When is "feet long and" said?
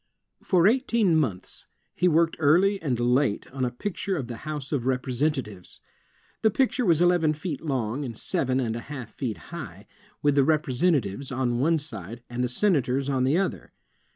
7.35-8.17